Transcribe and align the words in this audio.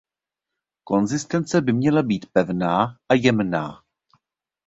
Konzistence 0.83 1.61
by 1.61 1.73
měla 1.73 2.01
být 2.03 2.25
pevná 2.33 2.97
a 3.09 3.13
jemná. 3.13 3.83